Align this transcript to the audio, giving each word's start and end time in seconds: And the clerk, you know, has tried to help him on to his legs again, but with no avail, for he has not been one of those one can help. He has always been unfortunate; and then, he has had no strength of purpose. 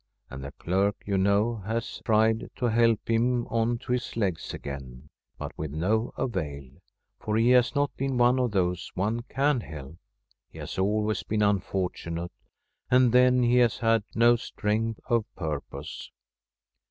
And 0.31 0.43
the 0.43 0.51
clerk, 0.53 1.03
you 1.05 1.15
know, 1.15 1.57
has 1.57 2.01
tried 2.03 2.49
to 2.55 2.65
help 2.71 3.07
him 3.07 3.45
on 3.49 3.77
to 3.77 3.91
his 3.91 4.17
legs 4.17 4.51
again, 4.51 5.07
but 5.37 5.55
with 5.59 5.69
no 5.69 6.11
avail, 6.17 6.71
for 7.19 7.37
he 7.37 7.51
has 7.51 7.75
not 7.75 7.95
been 7.97 8.17
one 8.17 8.39
of 8.39 8.49
those 8.49 8.91
one 8.95 9.21
can 9.29 9.59
help. 9.61 9.99
He 10.49 10.57
has 10.57 10.79
always 10.79 11.21
been 11.21 11.43
unfortunate; 11.43 12.31
and 12.89 13.11
then, 13.11 13.43
he 13.43 13.57
has 13.57 13.77
had 13.77 14.03
no 14.15 14.37
strength 14.37 14.99
of 15.05 15.23
purpose. 15.35 16.09